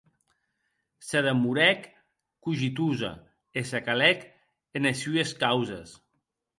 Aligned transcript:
Se 1.07 1.21
demorèc 1.27 1.85
cogitosa, 2.47 3.13
e 3.59 3.67
se 3.75 3.85
calec 3.91 4.29
enes 4.83 4.97
sues 5.07 5.41
causes. 5.49 5.99